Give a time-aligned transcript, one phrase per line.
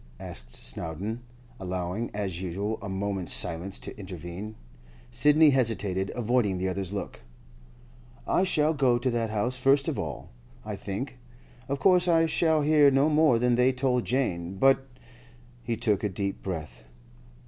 [0.19, 1.21] asked Snowdon,
[1.59, 4.55] allowing, as usual, a moment's silence to intervene.
[5.11, 7.21] Sidney hesitated, avoiding the other's look.
[8.25, 10.31] 'I shall go to that house first of all,
[10.65, 11.19] I think.
[11.69, 14.87] Of course I shall hear no more than they told Jane; but—'
[15.61, 16.83] He took a deep breath.